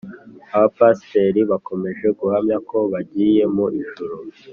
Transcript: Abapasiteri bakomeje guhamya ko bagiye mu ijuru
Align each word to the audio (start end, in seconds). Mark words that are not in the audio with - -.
Abapasiteri 0.55 1.39
bakomeje 1.51 2.07
guhamya 2.19 2.57
ko 2.69 2.77
bagiye 2.91 3.41
mu 3.55 3.65
ijuru 3.81 4.15